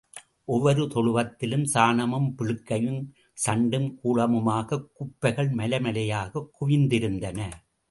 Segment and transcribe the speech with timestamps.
[0.45, 3.11] ஒவ்வொரு தொழுவத்திலும் சாணமும், பிழுக்கையும்,
[3.45, 7.51] சண்டும், கூளமுமாகக் குப்பைகள் மலை மலையாகக் குவிந்திருந்தன.